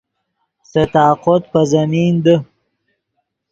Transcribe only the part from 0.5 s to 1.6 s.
سے طاقوت